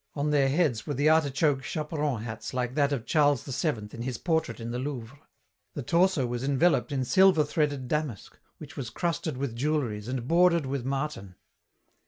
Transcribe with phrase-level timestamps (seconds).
[0.15, 4.17] On their heads were the artichoke chaperon hats like that of Charles VII in his
[4.17, 5.19] portrait in the Louvre.
[5.75, 10.65] The torso was enveloped in silver threaded damask, which was crusted with jewelleries and bordered
[10.65, 11.35] with marten.